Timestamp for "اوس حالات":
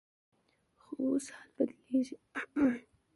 1.09-1.69